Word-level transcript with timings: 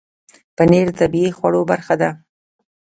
پنېر 0.55 0.87
د 0.91 0.95
طبیعي 0.99 1.31
خوړو 1.37 1.61
برخه 1.71 1.95
ده. 2.01 2.09